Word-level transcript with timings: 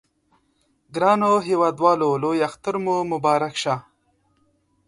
ګرانو 0.95 1.31
هیوادوالو 1.47 2.09
لوی 2.23 2.39
اختر 2.47 2.75
مو 2.83 2.95
مبارک 3.11 3.55
شه! 3.61 3.75